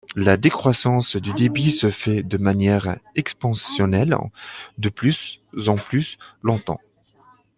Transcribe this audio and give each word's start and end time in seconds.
La 0.15 0.35
décroissance 0.35 1.15
du 1.15 1.31
débit 1.31 1.69
se 1.69 1.91
fait 1.91 2.23
de 2.23 2.37
manière 2.39 2.97
exponentielle, 3.15 4.17
de 4.79 4.89
plus 4.89 5.41
en 5.67 5.75
plus 5.75 6.17
lentement. 6.41 6.81